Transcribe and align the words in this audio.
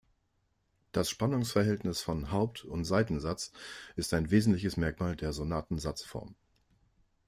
Das 0.93 1.11
Spannungsverhältnis 1.11 2.01
von 2.01 2.31
Haupt- 2.31 2.65
und 2.65 2.85
Seitensatz 2.85 3.51
ist 3.95 4.15
ein 4.15 4.31
wesentliches 4.31 4.75
Merkmal 4.75 5.15
der 5.15 5.31
Sonatensatzform. 5.31 6.33